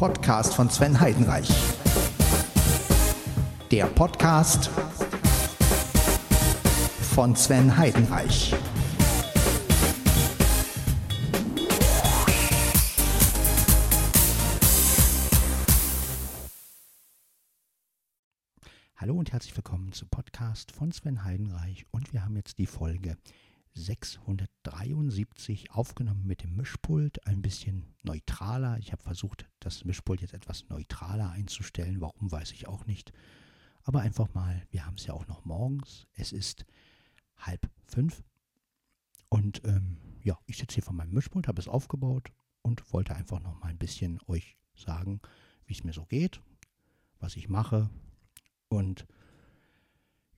Podcast 0.00 0.54
von 0.54 0.70
Sven 0.70 0.98
Heidenreich. 0.98 1.46
Der 3.70 3.84
Podcast 3.84 4.70
von 7.12 7.36
Sven 7.36 7.76
Heidenreich. 7.76 8.54
Hallo 18.96 19.16
und 19.16 19.32
herzlich 19.32 19.54
willkommen 19.54 19.92
zum 19.92 20.08
Podcast 20.08 20.72
von 20.72 20.92
Sven 20.92 21.24
Heidenreich 21.24 21.84
und 21.90 22.14
wir 22.14 22.24
haben 22.24 22.36
jetzt 22.36 22.56
die 22.56 22.64
Folge 22.64 23.18
673 23.74 25.70
aufgenommen 25.70 26.26
mit 26.26 26.42
dem 26.42 26.56
Mischpult, 26.56 27.26
ein 27.26 27.42
bisschen 27.42 27.94
neutraler. 28.02 28.78
Ich 28.78 28.92
habe 28.92 29.02
versucht, 29.02 29.48
das 29.60 29.84
Mischpult 29.84 30.20
jetzt 30.20 30.34
etwas 30.34 30.68
neutraler 30.68 31.30
einzustellen. 31.30 32.00
Warum, 32.00 32.30
weiß 32.30 32.52
ich 32.52 32.66
auch 32.68 32.86
nicht. 32.86 33.12
Aber 33.82 34.00
einfach 34.00 34.32
mal, 34.34 34.66
wir 34.70 34.86
haben 34.86 34.96
es 34.96 35.06
ja 35.06 35.14
auch 35.14 35.26
noch 35.26 35.44
morgens. 35.44 36.06
Es 36.12 36.32
ist 36.32 36.66
halb 37.36 37.70
fünf. 37.86 38.22
Und 39.28 39.62
ähm, 39.64 39.96
ja, 40.22 40.38
ich 40.46 40.58
sitze 40.58 40.74
hier 40.74 40.82
vor 40.82 40.94
meinem 40.94 41.12
Mischpult, 41.12 41.48
habe 41.48 41.60
es 41.60 41.68
aufgebaut 41.68 42.32
und 42.62 42.92
wollte 42.92 43.14
einfach 43.14 43.40
noch 43.40 43.58
mal 43.60 43.68
ein 43.68 43.78
bisschen 43.78 44.20
euch 44.26 44.56
sagen, 44.74 45.20
wie 45.66 45.74
es 45.74 45.84
mir 45.84 45.92
so 45.92 46.04
geht, 46.04 46.40
was 47.20 47.36
ich 47.36 47.48
mache 47.48 47.88
und 48.68 49.06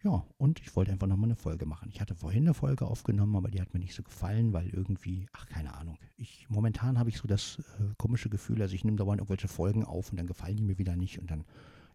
ja, 0.05 0.27
und 0.37 0.61
ich 0.61 0.75
wollte 0.75 0.91
einfach 0.91 1.07
nochmal 1.07 1.29
eine 1.29 1.37
Folge 1.37 1.65
machen. 1.65 1.89
Ich 1.93 2.01
hatte 2.01 2.15
vorhin 2.15 2.45
eine 2.45 2.55
Folge 2.55 2.87
aufgenommen, 2.87 3.37
aber 3.37 3.51
die 3.51 3.61
hat 3.61 3.73
mir 3.73 3.79
nicht 3.79 3.95
so 3.95 4.03
gefallen, 4.03 4.53
weil 4.53 4.69
irgendwie, 4.69 5.29
ach 5.33 5.47
keine 5.47 5.75
Ahnung. 5.75 5.97
Ich, 6.17 6.47
momentan 6.49 6.99
habe 6.99 7.11
ich 7.11 7.19
so 7.19 7.29
das 7.29 7.59
äh, 7.79 7.95
komische 7.99 8.29
Gefühl, 8.29 8.63
also 8.63 8.75
ich 8.75 8.85
nehme 8.85 8.97
dauernd 8.97 9.21
irgendwelche 9.21 9.49
Folgen 9.49 9.85
auf 9.85 10.11
und 10.11 10.17
dann 10.17 10.27
gefallen 10.27 10.57
die 10.57 10.65
mir 10.65 10.79
wieder 10.79 10.97
nicht 10.97 11.21
und 11.21 11.31
dann, 11.31 11.45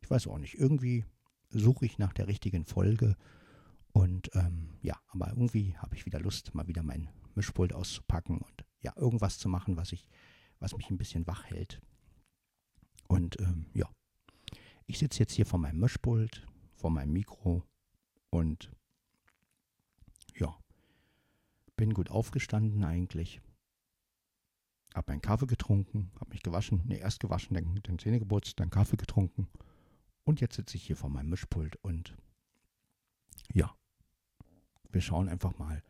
ich 0.01 0.09
weiß 0.09 0.27
auch 0.27 0.37
nicht, 0.37 0.55
irgendwie 0.55 1.05
suche 1.49 1.85
ich 1.85 1.97
nach 1.97 2.13
der 2.13 2.27
richtigen 2.27 2.65
Folge 2.65 3.17
und 3.91 4.29
ähm, 4.35 4.69
ja, 4.81 4.95
aber 5.07 5.29
irgendwie 5.29 5.75
habe 5.77 5.95
ich 5.95 6.05
wieder 6.05 6.19
Lust, 6.19 6.55
mal 6.55 6.67
wieder 6.67 6.83
mein 6.83 7.09
Mischpult 7.35 7.73
auszupacken 7.73 8.37
und 8.37 8.65
ja, 8.81 8.93
irgendwas 8.95 9.37
zu 9.37 9.49
machen, 9.49 9.75
was 9.75 9.91
ich, 9.91 10.07
was 10.59 10.75
mich 10.77 10.89
ein 10.89 10.97
bisschen 10.97 11.27
wach 11.27 11.45
hält. 11.45 11.81
Und 13.07 13.39
ähm, 13.41 13.65
ja, 13.73 13.89
ich 14.85 14.99
sitze 14.99 15.19
jetzt 15.19 15.33
hier 15.33 15.45
vor 15.45 15.59
meinem 15.59 15.79
Mischpult, 15.79 16.45
vor 16.75 16.91
meinem 16.91 17.11
Mikro 17.11 17.63
und 18.29 18.71
ja, 20.35 20.55
bin 21.75 21.93
gut 21.93 22.09
aufgestanden 22.09 22.83
eigentlich. 22.83 23.41
Hab 24.93 25.07
meinen 25.07 25.21
Kaffee 25.21 25.47
getrunken, 25.47 26.11
hab 26.19 26.29
mich 26.29 26.41
gewaschen, 26.43 26.81
ne, 26.87 26.97
erst 26.97 27.19
gewaschen, 27.19 27.55
dann, 27.55 27.79
dann 27.83 27.99
Zähne 27.99 28.19
geputzt, 28.19 28.59
dann 28.59 28.69
Kaffee 28.69 28.97
getrunken. 28.97 29.47
Und 30.23 30.41
jetzt 30.41 30.55
sitze 30.55 30.75
ich 30.75 30.83
hier 30.83 30.97
vor 30.97 31.09
meinem 31.09 31.29
Mischpult 31.29 31.77
und 31.77 32.15
ja, 33.53 33.73
wir 34.91 35.01
schauen 35.01 35.29
einfach 35.29 35.57
mal, 35.57 35.83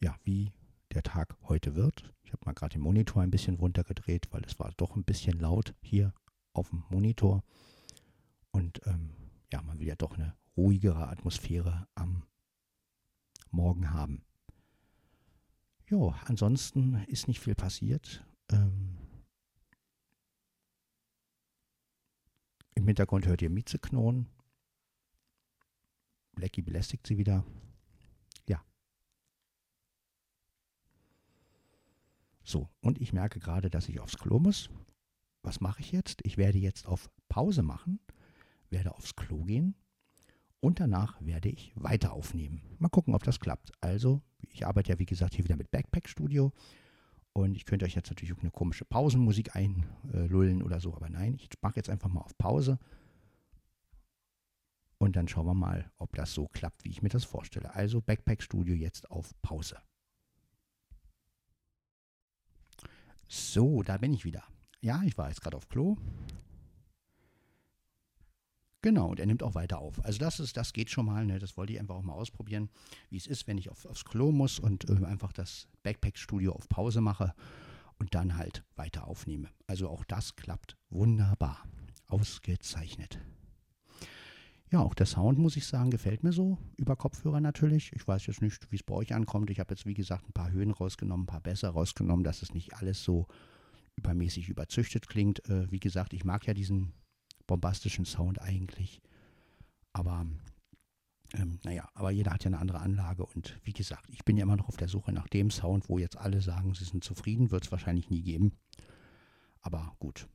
ja, 0.00 0.16
wie 0.24 0.52
der 0.92 1.02
Tag 1.02 1.36
heute 1.44 1.74
wird. 1.74 2.12
Ich 2.24 2.32
habe 2.32 2.44
mal 2.46 2.54
gerade 2.54 2.72
den 2.72 2.82
Monitor 2.82 3.22
ein 3.22 3.30
bisschen 3.30 3.56
runtergedreht, 3.56 4.28
weil 4.32 4.42
es 4.44 4.58
war 4.58 4.72
doch 4.76 4.96
ein 4.96 5.04
bisschen 5.04 5.38
laut 5.38 5.74
hier 5.82 6.12
auf 6.52 6.70
dem 6.70 6.84
Monitor. 6.90 7.44
Und 8.50 8.80
ähm, 8.86 9.10
ja, 9.52 9.62
man 9.62 9.78
will 9.78 9.86
ja 9.86 9.96
doch 9.96 10.16
eine 10.16 10.36
ruhigere 10.60 11.08
Atmosphäre 11.08 11.88
am 11.94 12.22
Morgen 13.50 13.94
haben. 13.94 14.26
Jo, 15.86 16.14
ansonsten 16.26 17.02
ist 17.06 17.28
nicht 17.28 17.40
viel 17.40 17.54
passiert. 17.54 18.22
Ähm 18.52 18.98
Im 22.74 22.86
Hintergrund 22.86 23.26
hört 23.26 23.40
ihr 23.40 23.48
Mieze 23.48 23.78
knurren. 23.78 24.28
Blackie 26.32 26.62
belästigt 26.62 27.06
sie 27.06 27.16
wieder. 27.16 27.44
Ja. 28.46 28.62
So, 32.44 32.68
und 32.80 33.00
ich 33.00 33.14
merke 33.14 33.40
gerade, 33.40 33.70
dass 33.70 33.88
ich 33.88 33.98
aufs 33.98 34.18
Klo 34.18 34.38
muss. 34.38 34.68
Was 35.42 35.60
mache 35.60 35.80
ich 35.80 35.90
jetzt? 35.90 36.20
Ich 36.24 36.36
werde 36.36 36.58
jetzt 36.58 36.86
auf 36.86 37.10
Pause 37.30 37.62
machen, 37.62 37.98
werde 38.68 38.94
aufs 38.94 39.16
Klo 39.16 39.44
gehen 39.44 39.74
und 40.60 40.80
danach 40.80 41.20
werde 41.20 41.48
ich 41.48 41.72
weiter 41.74 42.12
aufnehmen. 42.12 42.62
Mal 42.78 42.88
gucken, 42.88 43.14
ob 43.14 43.24
das 43.24 43.40
klappt. 43.40 43.72
Also, 43.80 44.22
ich 44.48 44.66
arbeite 44.66 44.92
ja 44.92 44.98
wie 44.98 45.06
gesagt 45.06 45.34
hier 45.34 45.44
wieder 45.44 45.56
mit 45.56 45.70
Backpack 45.70 46.08
Studio 46.08 46.52
und 47.32 47.54
ich 47.56 47.64
könnte 47.64 47.84
euch 47.84 47.94
jetzt 47.94 48.10
natürlich 48.10 48.34
auch 48.34 48.42
eine 48.42 48.50
komische 48.50 48.84
Pausenmusik 48.84 49.56
einlullen 49.56 50.62
oder 50.62 50.80
so, 50.80 50.94
aber 50.94 51.08
nein, 51.08 51.34
ich 51.36 51.48
mache 51.62 51.76
jetzt 51.76 51.90
einfach 51.90 52.08
mal 52.08 52.22
auf 52.22 52.36
Pause 52.36 52.78
und 54.98 55.16
dann 55.16 55.28
schauen 55.28 55.46
wir 55.46 55.54
mal, 55.54 55.90
ob 55.96 56.14
das 56.14 56.34
so 56.34 56.46
klappt, 56.48 56.84
wie 56.84 56.90
ich 56.90 57.02
mir 57.02 57.08
das 57.08 57.24
vorstelle. 57.24 57.74
Also 57.74 58.02
Backpack 58.02 58.42
Studio 58.42 58.74
jetzt 58.74 59.10
auf 59.10 59.32
Pause. 59.40 59.78
So, 63.26 63.82
da 63.82 63.96
bin 63.96 64.12
ich 64.12 64.24
wieder. 64.24 64.44
Ja, 64.82 65.02
ich 65.04 65.16
war 65.16 65.28
jetzt 65.28 65.40
gerade 65.40 65.56
auf 65.56 65.68
Klo, 65.68 65.96
Genau, 68.82 69.08
und 69.10 69.20
er 69.20 69.26
nimmt 69.26 69.42
auch 69.42 69.54
weiter 69.54 69.78
auf. 69.78 70.02
Also 70.04 70.18
das 70.18 70.40
ist, 70.40 70.56
das 70.56 70.72
geht 70.72 70.90
schon 70.90 71.04
mal, 71.04 71.26
ne? 71.26 71.38
das 71.38 71.56
wollte 71.56 71.74
ich 71.74 71.80
einfach 71.80 71.96
auch 71.96 72.02
mal 72.02 72.14
ausprobieren, 72.14 72.70
wie 73.10 73.18
es 73.18 73.26
ist, 73.26 73.46
wenn 73.46 73.58
ich 73.58 73.68
auf, 73.68 73.84
aufs 73.84 74.04
Klo 74.04 74.32
muss 74.32 74.58
und 74.58 74.88
äh, 74.88 75.04
einfach 75.04 75.32
das 75.32 75.68
Backpack-Studio 75.82 76.52
auf 76.52 76.68
Pause 76.68 77.02
mache 77.02 77.34
und 77.98 78.14
dann 78.14 78.36
halt 78.36 78.64
weiter 78.76 79.06
aufnehme. 79.06 79.48
Also 79.66 79.88
auch 79.88 80.04
das 80.04 80.34
klappt 80.34 80.78
wunderbar. 80.88 81.64
Ausgezeichnet. 82.06 83.20
Ja, 84.72 84.80
auch 84.80 84.94
der 84.94 85.06
Sound, 85.06 85.38
muss 85.38 85.56
ich 85.56 85.66
sagen, 85.66 85.90
gefällt 85.90 86.22
mir 86.22 86.32
so. 86.32 86.56
Über 86.76 86.96
Kopfhörer 86.96 87.40
natürlich. 87.40 87.92
Ich 87.92 88.06
weiß 88.06 88.26
jetzt 88.26 88.40
nicht, 88.40 88.70
wie 88.70 88.76
es 88.76 88.82
bei 88.82 88.94
euch 88.94 89.14
ankommt. 89.14 89.50
Ich 89.50 89.60
habe 89.60 89.74
jetzt, 89.74 89.84
wie 89.84 89.94
gesagt, 89.94 90.28
ein 90.28 90.32
paar 90.32 90.50
Höhen 90.50 90.70
rausgenommen, 90.70 91.24
ein 91.24 91.26
paar 91.26 91.40
besser 91.40 91.70
rausgenommen, 91.70 92.24
dass 92.24 92.42
es 92.42 92.54
nicht 92.54 92.74
alles 92.74 93.02
so 93.02 93.26
übermäßig 93.96 94.48
überzüchtet 94.48 95.08
klingt. 95.08 95.46
Äh, 95.48 95.70
wie 95.70 95.80
gesagt, 95.80 96.12
ich 96.14 96.24
mag 96.24 96.46
ja 96.46 96.54
diesen 96.54 96.92
bombastischen 97.50 98.04
Sound 98.04 98.40
eigentlich. 98.40 99.02
Aber 99.92 100.24
ähm, 101.34 101.58
naja, 101.64 101.88
aber 101.94 102.12
jeder 102.12 102.32
hat 102.32 102.44
ja 102.44 102.48
eine 102.48 102.60
andere 102.60 102.78
Anlage 102.78 103.26
und 103.26 103.58
wie 103.64 103.72
gesagt, 103.72 104.08
ich 104.08 104.24
bin 104.24 104.36
ja 104.36 104.44
immer 104.44 104.56
noch 104.56 104.68
auf 104.68 104.76
der 104.76 104.86
Suche 104.86 105.12
nach 105.12 105.26
dem 105.26 105.50
Sound, 105.50 105.88
wo 105.88 105.98
jetzt 105.98 106.16
alle 106.16 106.40
sagen, 106.42 106.74
sie 106.74 106.84
sind 106.84 107.02
zufrieden, 107.02 107.50
wird 107.50 107.64
es 107.64 107.72
wahrscheinlich 107.72 108.08
nie 108.08 108.22
geben. 108.22 108.52
Aber 109.62 109.96
gut. 109.98 110.28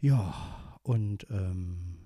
Ja, 0.00 0.34
und 0.82 1.26
ähm, 1.30 1.98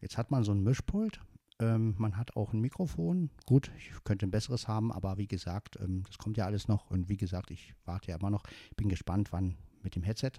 jetzt 0.00 0.16
hat 0.16 0.30
man 0.30 0.42
so 0.42 0.52
ein 0.52 0.62
Mischpult. 0.62 1.20
Ähm, 1.58 1.94
man 1.98 2.16
hat 2.16 2.34
auch 2.34 2.54
ein 2.54 2.60
Mikrofon. 2.60 3.28
Gut, 3.44 3.70
ich 3.76 3.92
könnte 4.04 4.26
ein 4.26 4.30
besseres 4.30 4.68
haben, 4.68 4.90
aber 4.90 5.18
wie 5.18 5.28
gesagt, 5.28 5.78
ähm, 5.80 6.04
das 6.06 6.16
kommt 6.16 6.38
ja 6.38 6.46
alles 6.46 6.66
noch. 6.66 6.90
Und 6.90 7.10
wie 7.10 7.18
gesagt, 7.18 7.50
ich 7.50 7.74
warte 7.84 8.10
ja 8.10 8.16
immer 8.16 8.30
noch. 8.30 8.44
Bin 8.76 8.88
gespannt, 8.88 9.32
wann 9.32 9.58
mit 9.82 9.96
dem 9.96 10.02
Headset 10.02 10.32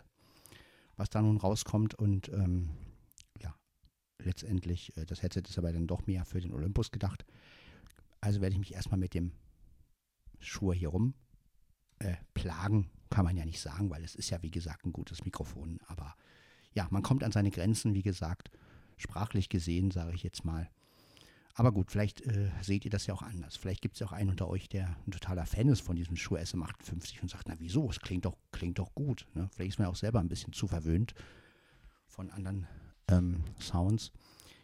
was 1.01 1.09
da 1.09 1.21
nun 1.21 1.37
rauskommt. 1.37 1.95
Und 1.95 2.29
ähm, 2.29 2.69
ja, 3.39 3.55
letztendlich, 4.19 4.95
äh, 4.97 5.05
das 5.05 5.23
Headset 5.23 5.41
ist 5.49 5.57
aber 5.57 5.73
dann 5.73 5.87
doch 5.87 6.05
mehr 6.05 6.25
für 6.25 6.39
den 6.39 6.53
Olympus 6.53 6.91
gedacht. 6.91 7.25
Also 8.21 8.39
werde 8.39 8.53
ich 8.53 8.59
mich 8.59 8.75
erstmal 8.75 8.99
mit 8.99 9.15
dem 9.15 9.31
Schuhe 10.39 10.75
hier 10.75 10.89
rum 10.89 11.15
äh, 11.97 12.15
plagen, 12.35 12.91
kann 13.09 13.25
man 13.25 13.35
ja 13.35 13.45
nicht 13.45 13.59
sagen, 13.59 13.89
weil 13.89 14.03
es 14.03 14.13
ist 14.13 14.29
ja 14.29 14.41
wie 14.43 14.51
gesagt 14.51 14.85
ein 14.85 14.93
gutes 14.93 15.25
Mikrofon. 15.25 15.79
Aber 15.87 16.15
ja, 16.73 16.87
man 16.91 17.01
kommt 17.01 17.23
an 17.23 17.31
seine 17.31 17.49
Grenzen, 17.49 17.95
wie 17.95 18.03
gesagt, 18.03 18.51
sprachlich 18.97 19.49
gesehen, 19.49 19.89
sage 19.89 20.13
ich 20.13 20.21
jetzt 20.21 20.45
mal. 20.45 20.69
Aber 21.53 21.71
gut, 21.71 21.91
vielleicht 21.91 22.21
äh, 22.21 22.49
seht 22.61 22.85
ihr 22.85 22.91
das 22.91 23.07
ja 23.07 23.13
auch 23.13 23.21
anders. 23.21 23.57
Vielleicht 23.57 23.81
gibt 23.81 23.95
es 23.95 23.99
ja 23.99 24.07
auch 24.07 24.11
einen 24.11 24.29
unter 24.29 24.47
euch, 24.47 24.69
der 24.69 24.95
ein 25.05 25.11
totaler 25.11 25.45
Fan 25.45 25.67
ist 25.67 25.81
von 25.81 25.95
diesem 25.95 26.15
Schuh 26.15 26.37
SM58 26.37 27.21
und 27.21 27.29
sagt, 27.29 27.47
na 27.47 27.55
wieso, 27.59 27.89
es 27.89 27.99
klingt 27.99 28.25
doch, 28.25 28.37
klingt 28.51 28.79
doch 28.79 28.93
gut. 28.95 29.27
Ne? 29.33 29.49
Vielleicht 29.53 29.73
ist 29.73 29.79
man 29.79 29.87
auch 29.87 29.95
selber 29.95 30.19
ein 30.19 30.29
bisschen 30.29 30.53
zu 30.53 30.67
verwöhnt 30.67 31.13
von 32.07 32.29
anderen 32.31 32.67
ähm, 33.09 33.43
Sounds. 33.59 34.11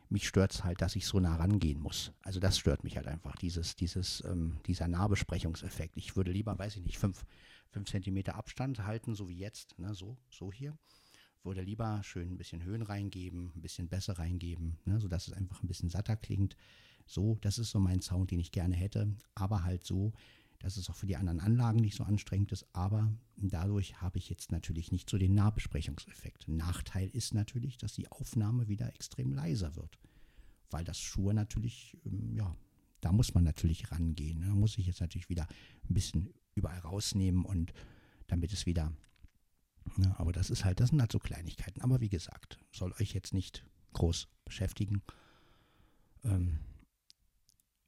Mich 0.09 0.27
stört 0.27 0.53
es 0.53 0.63
halt, 0.63 0.81
dass 0.81 0.95
ich 0.95 1.05
so 1.05 1.19
nah 1.19 1.35
rangehen 1.35 1.81
muss. 1.81 2.13
Also 2.23 2.39
das 2.39 2.57
stört 2.57 2.85
mich 2.85 2.95
halt 2.95 3.07
einfach, 3.07 3.35
dieses, 3.35 3.75
dieses, 3.75 4.23
ähm, 4.25 4.57
dieser 4.65 4.87
Nahbesprechungseffekt. 4.87 5.97
Ich 5.97 6.15
würde 6.15 6.31
lieber, 6.31 6.57
weiß 6.57 6.77
ich 6.77 6.85
nicht, 6.85 6.97
fünf, 6.97 7.25
fünf 7.69 7.89
Zentimeter 7.89 8.35
Abstand 8.35 8.85
halten, 8.85 9.15
so 9.15 9.27
wie 9.27 9.37
jetzt, 9.37 9.77
ne? 9.77 9.93
so, 9.93 10.17
so 10.29 10.53
hier 10.53 10.77
würde 11.47 11.61
lieber 11.61 12.01
schön 12.03 12.29
ein 12.29 12.37
bisschen 12.37 12.63
Höhen 12.63 12.83
reingeben, 12.83 13.51
ein 13.55 13.61
bisschen 13.61 13.87
besser 13.87 14.19
reingeben, 14.19 14.77
ne, 14.85 14.99
sodass 14.99 15.27
es 15.27 15.33
einfach 15.33 15.63
ein 15.63 15.67
bisschen 15.67 15.89
satter 15.89 16.15
klingt. 16.15 16.55
So, 17.05 17.37
das 17.41 17.57
ist 17.57 17.71
so 17.71 17.79
mein 17.79 18.01
Sound, 18.01 18.31
den 18.31 18.39
ich 18.39 18.51
gerne 18.51 18.75
hätte, 18.75 19.15
aber 19.33 19.63
halt 19.63 19.83
so, 19.85 20.13
dass 20.59 20.77
es 20.77 20.89
auch 20.89 20.95
für 20.95 21.07
die 21.07 21.15
anderen 21.15 21.39
Anlagen 21.39 21.79
nicht 21.79 21.95
so 21.95 22.03
anstrengend 22.03 22.51
ist, 22.51 22.65
aber 22.73 23.11
dadurch 23.37 24.01
habe 24.01 24.17
ich 24.17 24.29
jetzt 24.29 24.51
natürlich 24.51 24.91
nicht 24.91 25.09
so 25.09 25.17
den 25.17 25.33
Nahbesprechungseffekt. 25.33 26.47
Nachteil 26.47 27.09
ist 27.09 27.33
natürlich, 27.33 27.77
dass 27.77 27.93
die 27.93 28.11
Aufnahme 28.11 28.67
wieder 28.67 28.93
extrem 28.93 29.31
leiser 29.31 29.75
wird, 29.75 29.97
weil 30.69 30.83
das 30.83 30.99
Schuhe 30.99 31.33
natürlich, 31.33 31.97
ähm, 32.05 32.33
ja, 32.33 32.55
da 33.01 33.11
muss 33.11 33.33
man 33.33 33.43
natürlich 33.43 33.91
rangehen. 33.91 34.39
Ne? 34.39 34.47
Da 34.47 34.55
muss 34.55 34.77
ich 34.77 34.87
jetzt 34.87 35.01
natürlich 35.01 35.29
wieder 35.29 35.47
ein 35.89 35.93
bisschen 35.93 36.33
überall 36.55 36.79
rausnehmen 36.79 37.45
und 37.45 37.73
damit 38.25 38.51
es 38.51 38.65
wieder 38.65 38.91
Ja, 39.97 40.15
aber 40.17 40.31
das 40.31 40.49
ist 40.49 40.65
halt, 40.65 40.79
das 40.79 40.89
sind 40.89 41.01
halt 41.01 41.11
so 41.11 41.19
Kleinigkeiten. 41.19 41.81
Aber 41.81 42.01
wie 42.01 42.09
gesagt, 42.09 42.57
soll 42.71 42.93
euch 42.99 43.13
jetzt 43.13 43.33
nicht 43.33 43.65
groß 43.93 44.27
beschäftigen. 44.45 45.01
Ähm, 46.23 46.59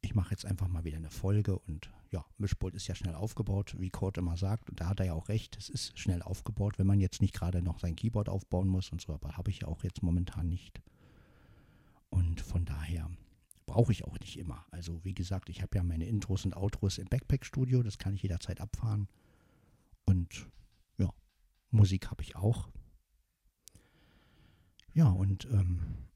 ich 0.01 0.15
mache 0.15 0.31
jetzt 0.31 0.45
einfach 0.45 0.67
mal 0.67 0.85
wieder 0.85 0.97
eine 0.97 1.09
Folge 1.09 1.59
und 1.59 1.91
ja, 2.11 2.25
Mischpult 2.37 2.73
ist 2.73 2.87
ja 2.87 2.95
schnell 2.95 3.15
aufgebaut, 3.15 3.75
wie 3.77 3.89
Kurt 3.89 4.17
immer 4.17 4.37
sagt. 4.37 4.69
Und 4.69 4.79
da 4.79 4.87
hat 4.87 4.99
er 4.99 5.07
ja 5.07 5.13
auch 5.13 5.29
recht, 5.29 5.57
es 5.57 5.69
ist 5.69 5.97
schnell 5.99 6.21
aufgebaut, 6.21 6.79
wenn 6.79 6.87
man 6.87 6.99
jetzt 6.99 7.21
nicht 7.21 7.33
gerade 7.33 7.61
noch 7.61 7.79
sein 7.79 7.95
Keyboard 7.95 8.29
aufbauen 8.29 8.67
muss 8.67 8.91
und 8.91 9.01
so, 9.01 9.13
aber 9.13 9.37
habe 9.37 9.51
ich 9.51 9.59
ja 9.59 9.67
auch 9.67 9.83
jetzt 9.83 10.01
momentan 10.01 10.47
nicht. 10.47 10.81
Und 12.09 12.41
von 12.41 12.65
daher 12.65 13.09
brauche 13.67 13.91
ich 13.91 14.05
auch 14.05 14.19
nicht 14.19 14.39
immer. 14.39 14.65
Also 14.71 15.03
wie 15.03 15.13
gesagt, 15.13 15.49
ich 15.49 15.61
habe 15.61 15.77
ja 15.77 15.83
meine 15.83 16.05
Intros 16.05 16.45
und 16.45 16.55
Outros 16.55 16.97
im 16.97 17.07
Backpack-Studio, 17.07 17.83
das 17.83 17.99
kann 17.99 18.15
ich 18.15 18.23
jederzeit 18.23 18.61
abfahren. 18.61 19.07
Musik 21.71 22.09
habe 22.09 22.23
ich 22.23 22.35
auch. 22.35 22.69
Ja, 24.93 25.09
und 25.09 25.45
ähm, 25.45 26.09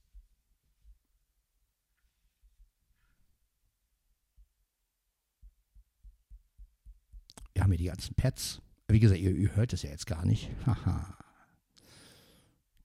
wir 7.54 7.64
haben 7.64 7.72
hier 7.72 7.78
die 7.78 7.86
ganzen 7.86 8.16
Pads. 8.16 8.62
Wie 8.88 9.00
gesagt, 9.00 9.20
ihr, 9.22 9.32
ihr 9.32 9.56
hört 9.56 9.74
es 9.74 9.84
ja 9.84 9.90
jetzt 9.90 10.08
gar 10.08 10.26
nicht. 10.26 10.50
Haha. 10.66 11.18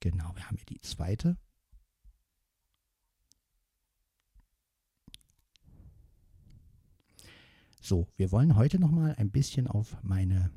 genau, 0.00 0.35
wir 0.37 0.47
haben 0.47 0.56
hier 0.56 0.67
die 0.67 0.81
zweite. 0.81 1.37
So, 7.81 8.06
wir 8.17 8.31
wollen 8.31 8.55
heute 8.55 8.79
noch 8.79 8.91
mal 8.91 9.14
ein 9.14 9.31
bisschen 9.31 9.67
auf 9.67 9.97
meine 10.03 10.53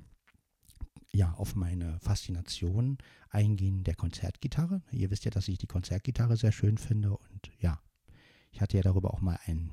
ja, 1.13 1.33
auf 1.33 1.55
meine 1.55 1.99
Faszination 1.99 2.97
eingehen 3.29 3.83
der 3.83 3.95
Konzertgitarre. 3.95 4.81
Ihr 4.91 5.09
wisst 5.11 5.25
ja, 5.25 5.31
dass 5.31 5.47
ich 5.47 5.57
die 5.57 5.67
Konzertgitarre 5.67 6.37
sehr 6.37 6.51
schön 6.51 6.77
finde 6.77 7.17
und 7.17 7.51
ja, 7.59 7.81
ich 8.51 8.61
hatte 8.61 8.77
ja 8.77 8.83
darüber 8.83 9.13
auch 9.13 9.21
mal 9.21 9.39
ein 9.45 9.71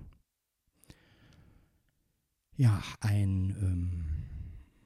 ja, 2.56 2.82
ein 3.00 3.50
ähm, 3.60 4.04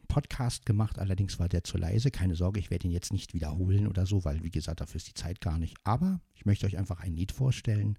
Podcast 0.06 0.66
gemacht, 0.66 0.98
allerdings 0.98 1.38
war 1.38 1.48
der 1.48 1.64
zu 1.64 1.78
leise. 1.78 2.10
Keine 2.10 2.34
Sorge, 2.34 2.60
ich 2.60 2.70
werde 2.70 2.86
ihn 2.86 2.92
jetzt 2.92 3.14
nicht 3.14 3.32
wiederholen 3.32 3.86
oder 3.86 4.04
so, 4.04 4.26
weil 4.26 4.42
wie 4.44 4.50
gesagt, 4.50 4.82
dafür 4.82 4.96
ist 4.96 5.08
die 5.08 5.14
Zeit 5.14 5.40
gar 5.40 5.58
nicht. 5.58 5.78
Aber 5.82 6.20
ich 6.34 6.44
möchte 6.44 6.66
euch 6.66 6.76
einfach 6.76 7.00
ein 7.00 7.14
Lied 7.14 7.32
vorstellen, 7.32 7.96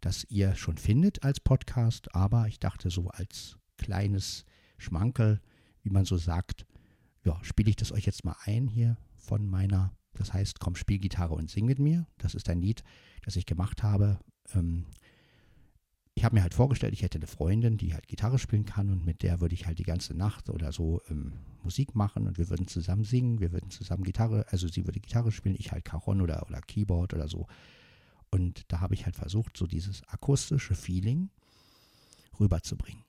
das 0.00 0.24
ihr 0.30 0.54
schon 0.54 0.78
findet 0.78 1.24
als 1.24 1.40
Podcast, 1.40 2.14
aber 2.14 2.46
ich 2.46 2.60
dachte 2.60 2.90
so 2.90 3.08
als 3.08 3.56
kleines 3.76 4.44
Schmankel, 4.76 5.40
wie 5.82 5.90
man 5.90 6.04
so 6.04 6.16
sagt, 6.16 6.64
ja, 7.24 7.38
spiele 7.42 7.70
ich 7.70 7.76
das 7.76 7.92
euch 7.92 8.06
jetzt 8.06 8.24
mal 8.24 8.36
ein 8.44 8.68
hier 8.68 8.96
von 9.16 9.46
meiner, 9.46 9.92
das 10.14 10.32
heißt, 10.32 10.60
komm, 10.60 10.76
spiel 10.76 10.98
Gitarre 10.98 11.34
und 11.34 11.50
sing 11.50 11.66
mit 11.66 11.78
mir. 11.78 12.06
Das 12.18 12.34
ist 12.34 12.48
ein 12.48 12.60
Lied, 12.60 12.82
das 13.22 13.36
ich 13.36 13.46
gemacht 13.46 13.82
habe. 13.82 14.18
Ähm, 14.54 14.86
ich 16.14 16.24
habe 16.24 16.34
mir 16.34 16.42
halt 16.42 16.54
vorgestellt, 16.54 16.94
ich 16.94 17.02
hätte 17.02 17.18
eine 17.18 17.28
Freundin, 17.28 17.76
die 17.76 17.94
halt 17.94 18.08
Gitarre 18.08 18.40
spielen 18.40 18.64
kann 18.64 18.90
und 18.90 19.04
mit 19.04 19.22
der 19.22 19.40
würde 19.40 19.54
ich 19.54 19.66
halt 19.66 19.78
die 19.78 19.84
ganze 19.84 20.14
Nacht 20.14 20.50
oder 20.50 20.72
so 20.72 21.00
ähm, 21.08 21.34
Musik 21.62 21.94
machen 21.94 22.26
und 22.26 22.38
wir 22.38 22.50
würden 22.50 22.66
zusammen 22.66 23.04
singen, 23.04 23.38
wir 23.38 23.52
würden 23.52 23.70
zusammen 23.70 24.02
Gitarre, 24.02 24.44
also 24.48 24.66
sie 24.66 24.84
würde 24.84 24.98
Gitarre 24.98 25.30
spielen, 25.30 25.54
ich 25.56 25.70
halt 25.70 25.84
Cajon 25.84 26.20
oder, 26.20 26.44
oder 26.48 26.60
Keyboard 26.60 27.14
oder 27.14 27.28
so. 27.28 27.46
Und 28.30 28.64
da 28.72 28.80
habe 28.80 28.94
ich 28.94 29.04
halt 29.04 29.14
versucht, 29.14 29.56
so 29.56 29.66
dieses 29.66 30.02
akustische 30.08 30.74
Feeling 30.74 31.30
rüberzubringen. 32.40 33.04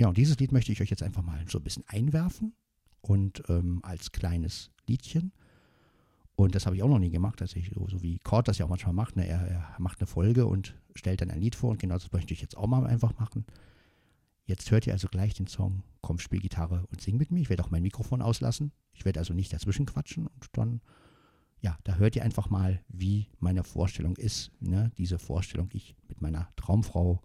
Ja, 0.00 0.08
und 0.08 0.16
dieses 0.16 0.38
Lied 0.38 0.50
möchte 0.50 0.72
ich 0.72 0.80
euch 0.80 0.88
jetzt 0.88 1.02
einfach 1.02 1.22
mal 1.22 1.44
so 1.46 1.58
ein 1.58 1.62
bisschen 1.62 1.84
einwerfen 1.86 2.54
und 3.02 3.42
ähm, 3.50 3.80
als 3.82 4.12
kleines 4.12 4.70
Liedchen. 4.86 5.30
Und 6.36 6.54
das 6.54 6.64
habe 6.64 6.74
ich 6.74 6.82
auch 6.82 6.88
noch 6.88 6.98
nie 6.98 7.10
gemacht, 7.10 7.42
dass 7.42 7.54
ich 7.54 7.70
so, 7.74 7.86
so 7.86 8.00
wie 8.00 8.18
Cord 8.18 8.48
das 8.48 8.56
ja 8.56 8.64
auch 8.64 8.70
manchmal 8.70 8.94
macht. 8.94 9.16
Ne? 9.16 9.28
Er, 9.28 9.46
er, 9.46 9.74
macht 9.78 10.00
eine 10.00 10.06
Folge 10.06 10.46
und 10.46 10.74
stellt 10.94 11.20
dann 11.20 11.30
ein 11.30 11.42
Lied 11.42 11.54
vor 11.54 11.70
und 11.70 11.78
genau 11.78 11.96
das 11.96 12.10
möchte 12.12 12.32
ich 12.32 12.40
jetzt 12.40 12.56
auch 12.56 12.66
mal 12.66 12.86
einfach 12.86 13.18
machen. 13.18 13.44
Jetzt 14.46 14.70
hört 14.70 14.86
ihr 14.86 14.94
also 14.94 15.06
gleich 15.06 15.34
den 15.34 15.46
Song 15.46 15.82
Komm, 16.00 16.18
spiel 16.18 16.40
Gitarre 16.40 16.86
und 16.90 17.02
sing 17.02 17.18
mit 17.18 17.30
mir. 17.30 17.42
Ich 17.42 17.50
werde 17.50 17.62
auch 17.62 17.70
mein 17.70 17.82
Mikrofon 17.82 18.22
auslassen. 18.22 18.72
Ich 18.94 19.04
werde 19.04 19.20
also 19.20 19.34
nicht 19.34 19.52
dazwischen 19.52 19.84
quatschen 19.84 20.28
und 20.28 20.48
dann, 20.52 20.80
ja, 21.60 21.76
da 21.84 21.96
hört 21.96 22.16
ihr 22.16 22.24
einfach 22.24 22.48
mal, 22.48 22.80
wie 22.88 23.28
meine 23.38 23.64
Vorstellung 23.64 24.16
ist. 24.16 24.50
Ne? 24.60 24.92
Diese 24.96 25.18
Vorstellung, 25.18 25.68
ich 25.74 25.94
mit 26.08 26.22
meiner 26.22 26.48
Traumfrau 26.56 27.20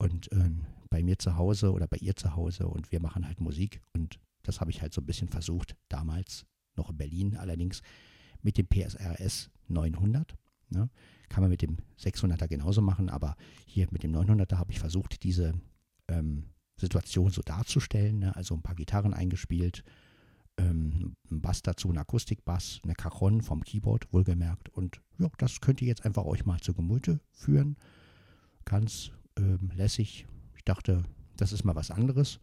und 0.00 0.28
ähm, 0.32 0.64
bei 0.88 1.02
mir 1.02 1.18
zu 1.18 1.36
Hause 1.36 1.72
oder 1.72 1.86
bei 1.86 1.98
ihr 1.98 2.16
zu 2.16 2.34
Hause 2.34 2.66
und 2.66 2.90
wir 2.90 3.00
machen 3.00 3.26
halt 3.26 3.40
Musik 3.40 3.82
und 3.92 4.18
das 4.42 4.60
habe 4.60 4.70
ich 4.70 4.80
halt 4.80 4.94
so 4.94 5.02
ein 5.02 5.06
bisschen 5.06 5.28
versucht, 5.28 5.76
damals 5.88 6.46
noch 6.74 6.90
in 6.90 6.96
Berlin 6.96 7.36
allerdings 7.36 7.82
mit 8.42 8.56
dem 8.56 8.66
PSRS 8.66 9.50
900. 9.68 10.34
Ne? 10.70 10.88
Kann 11.28 11.42
man 11.42 11.50
mit 11.50 11.60
dem 11.60 11.76
600er 11.98 12.48
genauso 12.48 12.80
machen, 12.80 13.10
aber 13.10 13.36
hier 13.66 13.86
mit 13.90 14.02
dem 14.02 14.12
900er 14.12 14.56
habe 14.56 14.72
ich 14.72 14.80
versucht, 14.80 15.22
diese 15.22 15.52
ähm, 16.08 16.44
Situation 16.76 17.30
so 17.30 17.42
darzustellen. 17.42 18.20
Ne? 18.20 18.34
Also 18.34 18.54
ein 18.54 18.62
paar 18.62 18.76
Gitarren 18.76 19.12
eingespielt, 19.12 19.84
ähm, 20.56 21.16
ein 21.30 21.42
Bass 21.42 21.60
dazu, 21.60 21.90
ein 21.90 21.98
Akustikbass, 21.98 22.80
eine 22.84 22.94
Cajon 22.94 23.42
vom 23.42 23.62
Keyboard, 23.62 24.10
wohlgemerkt. 24.12 24.70
Und 24.70 25.02
ja, 25.18 25.28
das 25.36 25.60
könnt 25.60 25.82
ihr 25.82 25.88
jetzt 25.88 26.06
einfach 26.06 26.24
euch 26.24 26.46
mal 26.46 26.60
zu 26.60 26.72
Gemüte 26.72 27.20
führen. 27.32 27.76
Ganz 28.64 29.12
ähm, 29.40 29.70
lässig. 29.74 30.26
Ich 30.56 30.64
dachte, 30.64 31.04
das 31.36 31.52
ist 31.52 31.64
mal 31.64 31.74
was 31.74 31.90
anderes. 31.90 32.40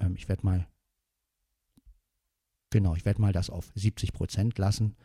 Ähm, 0.00 0.14
ich 0.16 0.28
werde 0.28 0.44
mal, 0.44 0.68
genau, 2.70 2.94
ich 2.94 3.04
werde 3.04 3.20
mal 3.20 3.32
das 3.32 3.50
auf 3.50 3.72
70 3.74 4.12
Prozent 4.12 4.58
lassen. 4.58 4.96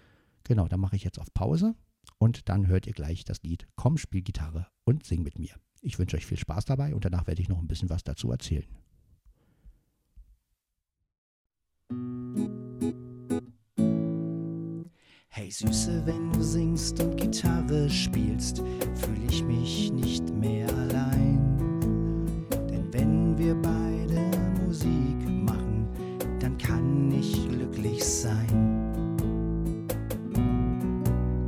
Genau, 0.44 0.68
dann 0.68 0.80
mache 0.80 0.96
ich 0.96 1.04
jetzt 1.04 1.20
auf 1.20 1.34
Pause 1.34 1.75
und 2.18 2.50
dann 2.50 2.68
hört 2.68 2.86
ihr 2.86 2.94
gleich 2.94 3.24
das 3.24 3.42
Lied 3.44 3.68
Komm, 3.75 3.98
spiel 3.98 4.22
Gitarre 4.22 4.68
und 4.84 5.06
sing 5.06 5.24
mit 5.24 5.40
mir. 5.40 5.56
Ich 5.81 6.00
wünsche 6.00 6.18
euch 6.18 6.25
viel 6.25 6.38
Spaß 6.38 6.66
dabei 6.66 6.94
und 6.94 7.06
danach 7.06 7.28
werde 7.28 7.42
ich 7.42 7.50
noch 7.50 7.60
ein 7.60 7.68
bisschen 7.68 7.90
was 7.90 8.04
dazu 8.04 8.31
erzählen. 8.31 8.68
Hey 15.28 15.50
Süße, 15.50 16.06
wenn 16.06 16.31
du 16.31 16.42
singst 16.42 17.02
und 17.02 17.18
Gitarre 17.18 17.90
spielst, 17.90 18.60
fühle 18.96 19.26
ich 19.30 19.44
mich 19.44 19.92
nicht 19.92 20.30
mehr 20.30 20.69
allein. 20.69 21.03
Wir 23.44 23.56
beide 23.56 24.31
Musik 24.66 25.19
machen, 25.28 25.86
dann 26.40 26.57
kann 26.57 27.12
ich 27.12 27.50
glücklich 27.50 28.02
sein. 28.02 28.47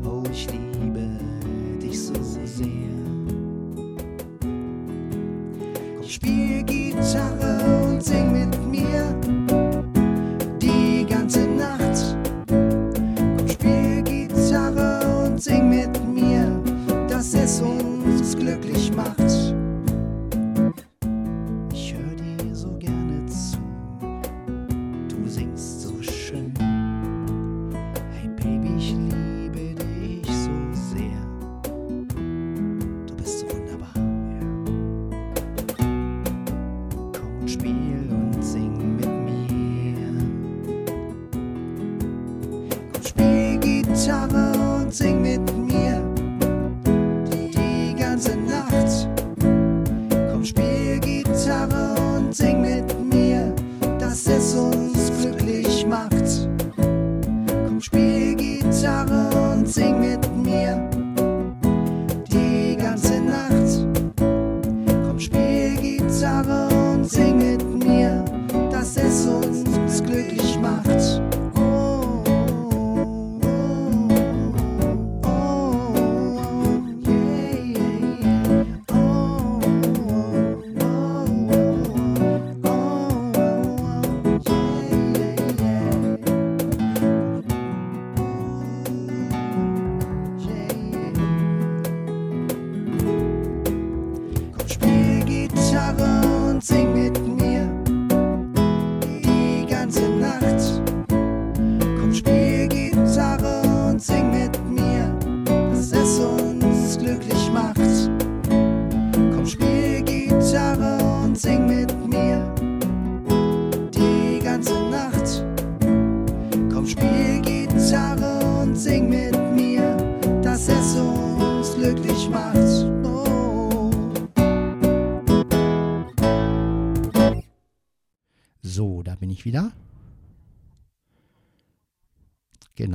Oh, 0.03 0.21
ich 0.29 0.45
liebe 0.51 1.07
dich 1.81 1.97
so 1.97 2.13
sehr. 2.21 2.65
Spiel 6.05 6.63
Gitarre 6.63 7.85
und 7.87 8.03
sing 8.03 8.29
mir 8.29 8.44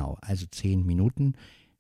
Genau, 0.00 0.16
also 0.22 0.46
zehn 0.50 0.86
Minuten 0.86 1.34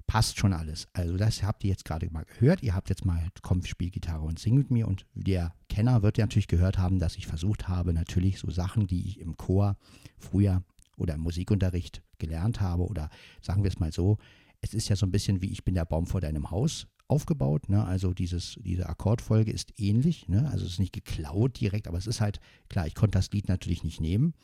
passt 0.06 0.38
schon 0.38 0.52
alles. 0.52 0.88
Also 0.92 1.16
das 1.16 1.42
habt 1.42 1.64
ihr 1.64 1.70
jetzt 1.70 1.86
gerade 1.86 2.10
mal 2.10 2.26
gehört. 2.26 2.62
Ihr 2.62 2.74
habt 2.74 2.90
jetzt 2.90 3.06
mal 3.06 3.28
komm, 3.40 3.64
spiel 3.64 3.88
Gitarre 3.88 4.26
und 4.26 4.38
sing 4.38 4.56
mit 4.56 4.70
mir. 4.70 4.86
Und 4.86 5.06
der 5.14 5.54
Kenner 5.70 6.02
wird 6.02 6.18
ja 6.18 6.24
natürlich 6.24 6.46
gehört 6.46 6.76
haben, 6.76 6.98
dass 6.98 7.16
ich 7.16 7.26
versucht 7.26 7.68
habe, 7.68 7.94
natürlich 7.94 8.38
so 8.38 8.50
Sachen, 8.50 8.86
die 8.86 9.08
ich 9.08 9.20
im 9.20 9.38
Chor 9.38 9.78
früher 10.18 10.62
oder 10.98 11.14
im 11.14 11.22
Musikunterricht 11.22 12.02
gelernt 12.18 12.60
habe 12.60 12.84
oder 12.84 13.08
sagen 13.40 13.62
wir 13.62 13.70
es 13.70 13.78
mal 13.78 13.90
so, 13.90 14.18
es 14.60 14.74
ist 14.74 14.90
ja 14.90 14.96
so 14.96 15.06
ein 15.06 15.12
bisschen 15.12 15.40
wie 15.40 15.50
ich 15.50 15.64
bin 15.64 15.74
der 15.74 15.86
Baum 15.86 16.06
vor 16.06 16.20
deinem 16.20 16.50
Haus 16.50 16.88
aufgebaut. 17.08 17.70
Ne? 17.70 17.82
Also 17.82 18.12
dieses, 18.12 18.58
diese 18.60 18.86
Akkordfolge 18.86 19.50
ist 19.50 19.80
ähnlich. 19.80 20.28
Ne? 20.28 20.46
Also 20.50 20.66
es 20.66 20.72
ist 20.72 20.78
nicht 20.78 20.92
geklaut 20.92 21.58
direkt, 21.58 21.88
aber 21.88 21.96
es 21.96 22.06
ist 22.06 22.20
halt, 22.20 22.38
klar, 22.68 22.86
ich 22.86 22.94
konnte 22.94 23.16
das 23.16 23.30
Lied 23.30 23.48
natürlich 23.48 23.82
nicht 23.82 24.02
nehmen. 24.02 24.34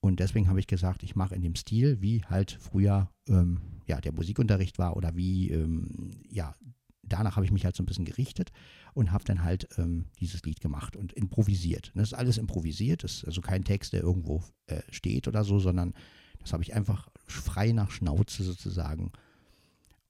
Und 0.00 0.20
deswegen 0.20 0.48
habe 0.48 0.60
ich 0.60 0.66
gesagt, 0.66 1.02
ich 1.02 1.14
mache 1.14 1.34
in 1.34 1.42
dem 1.42 1.54
Stil, 1.54 2.00
wie 2.00 2.24
halt 2.24 2.56
früher 2.60 3.10
ähm, 3.28 3.60
ja, 3.86 4.00
der 4.00 4.12
Musikunterricht 4.12 4.78
war 4.78 4.96
oder 4.96 5.14
wie, 5.14 5.50
ähm, 5.50 6.10
ja, 6.30 6.54
danach 7.02 7.36
habe 7.36 7.44
ich 7.44 7.52
mich 7.52 7.64
halt 7.64 7.76
so 7.76 7.82
ein 7.82 7.86
bisschen 7.86 8.04
gerichtet 8.04 8.50
und 8.94 9.12
habe 9.12 9.24
dann 9.24 9.44
halt 9.44 9.68
ähm, 9.76 10.06
dieses 10.18 10.42
Lied 10.44 10.60
gemacht 10.60 10.96
und 10.96 11.12
improvisiert. 11.12 11.92
Das 11.94 12.08
ist 12.08 12.14
alles 12.14 12.38
improvisiert, 12.38 13.04
das 13.04 13.16
ist 13.16 13.24
also 13.26 13.40
kein 13.40 13.64
Text, 13.64 13.92
der 13.92 14.02
irgendwo 14.02 14.42
äh, 14.66 14.80
steht 14.90 15.28
oder 15.28 15.44
so, 15.44 15.58
sondern 15.58 15.92
das 16.38 16.52
habe 16.52 16.62
ich 16.62 16.74
einfach 16.74 17.08
frei 17.26 17.72
nach 17.72 17.90
Schnauze 17.90 18.42
sozusagen 18.42 19.12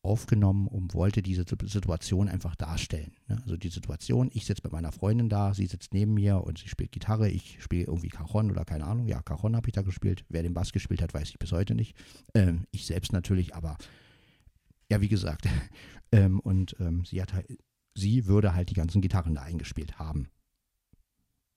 aufgenommen 0.03 0.67
und 0.67 0.95
wollte 0.95 1.23
diese 1.23 1.45
Situation 1.45 2.29
einfach 2.29 2.57
darstellen. 2.57 3.13
Ne? 3.29 3.39
Also 3.43 3.57
die 3.57 3.69
Situation, 3.69 4.31
ich 4.33 4.47
sitze 4.47 4.63
mit 4.65 4.73
meiner 4.73 4.93
Freundin 4.93 5.29
da, 5.29 5.53
sie 5.53 5.67
sitzt 5.67 5.93
neben 5.93 6.15
mir 6.15 6.43
und 6.43 6.59
sie 6.59 6.69
spielt 6.69 6.93
Gitarre, 6.93 7.29
ich 7.29 7.63
spiele 7.63 7.85
irgendwie 7.85 8.09
Cajon 8.09 8.51
oder 8.51 8.65
keine 8.65 8.85
Ahnung. 8.85 9.07
Ja, 9.07 9.21
Cajon 9.23 9.57
habe 9.57 9.69
ich 9.69 9.75
da 9.75 9.83
gespielt. 9.83 10.25
Wer 10.29 10.43
den 10.43 10.55
Bass 10.55 10.73
gespielt 10.73 11.03
hat, 11.03 11.13
weiß 11.13 11.29
ich 11.31 11.39
bis 11.39 11.53
heute 11.53 11.75
nicht. 11.75 11.97
Ähm, 12.35 12.67
ich 12.71 12.87
selbst 12.87 13.13
natürlich, 13.13 13.55
aber 13.55 13.77
ja, 14.91 15.01
wie 15.01 15.09
gesagt. 15.09 15.47
ähm, 16.13 16.41
und 16.41 16.77
ähm, 16.81 17.05
sie 17.05 17.21
hat 17.21 17.35
halt, 17.35 17.59
sie 17.95 18.27
würde 18.27 18.55
halt 18.55 18.71
die 18.71 18.75
ganzen 18.75 19.03
Gitarren 19.03 19.35
da 19.35 19.43
eingespielt 19.43 19.99
haben. 19.99 20.29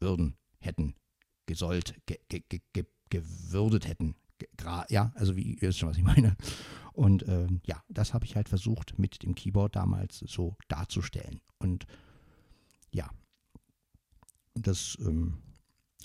Würden, 0.01 0.35
hätten, 0.59 0.95
gesollt, 1.45 1.95
ge, 2.05 2.17
ge, 2.27 2.43
ge, 2.49 2.85
gewürdet 3.09 3.87
hätten. 3.87 4.15
Ja, 4.89 5.11
also 5.15 5.35
wie, 5.35 5.55
ihr 5.55 5.61
wisst 5.61 5.79
schon, 5.79 5.89
was 5.89 5.97
ich 5.97 6.03
meine. 6.03 6.35
Und 6.93 7.27
ähm, 7.27 7.61
ja, 7.65 7.81
das 7.89 8.13
habe 8.13 8.25
ich 8.25 8.35
halt 8.35 8.49
versucht 8.49 8.99
mit 8.99 9.23
dem 9.23 9.35
Keyboard 9.35 9.75
damals 9.75 10.19
so 10.19 10.55
darzustellen. 10.67 11.41
Und 11.57 11.85
ja, 12.91 13.09
das 14.53 14.97
ähm, 15.01 15.39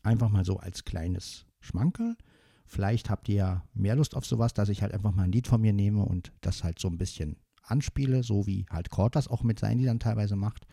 einfach 0.03 0.31
mal 0.31 0.45
so 0.45 0.57
als 0.57 0.85
kleines 0.85 1.47
Schmankerl. 1.61 2.17
Vielleicht 2.65 3.11
habt 3.11 3.29
ihr 3.29 3.35
ja 3.35 3.65
mehr 3.75 3.97
Lust 3.97 4.15
auf 4.15 4.27
sowas, 4.27 4.55
dass 4.55 4.69
ich 4.69 4.83
halt 4.83 4.93
einfach 4.93 5.15
mal 5.15 5.25
ein 5.25 5.33
Lied 5.33 5.47
von 5.47 5.61
mir 5.61 5.73
nehme 5.73 6.05
und 6.05 6.33
das 6.41 6.65
halt 6.65 6.79
so 6.79 6.89
ein 6.89 6.99
bisschen 6.99 7.37
anspiele, 7.63 8.23
so 8.23 8.47
wie 8.47 8.67
halt 8.71 8.91
Cord 8.91 9.17
das 9.17 9.29
auch 9.29 9.43
mit 9.43 9.59
seinen 9.59 9.79
Liedern 9.79 10.01
teilweise 10.01 10.37
macht. 10.37 10.67